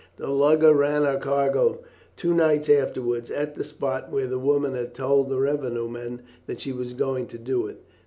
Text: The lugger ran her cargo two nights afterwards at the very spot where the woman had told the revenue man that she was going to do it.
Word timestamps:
The 0.17 0.29
lugger 0.29 0.73
ran 0.73 1.03
her 1.03 1.19
cargo 1.19 1.81
two 2.17 2.33
nights 2.33 2.71
afterwards 2.71 3.29
at 3.29 3.53
the 3.53 3.59
very 3.61 3.67
spot 3.69 4.11
where 4.11 4.25
the 4.25 4.39
woman 4.39 4.73
had 4.73 4.95
told 4.95 5.29
the 5.29 5.37
revenue 5.39 5.87
man 5.87 6.23
that 6.47 6.59
she 6.59 6.71
was 6.71 6.93
going 6.93 7.27
to 7.27 7.37
do 7.37 7.67
it. 7.67 7.83